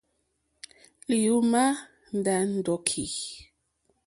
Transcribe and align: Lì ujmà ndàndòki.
Lì 1.09 1.19
ujmà 1.37 1.63
ndàndòki. 2.17 3.05